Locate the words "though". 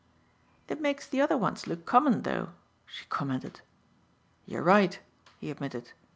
2.23-2.53